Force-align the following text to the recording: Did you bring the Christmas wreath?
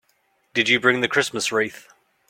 Did 0.55 0.67
you 0.67 0.79
bring 0.79 1.01
the 1.01 1.07
Christmas 1.07 1.51
wreath? 1.51 1.87